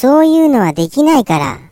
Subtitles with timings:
[0.00, 1.69] そういうのはできないから。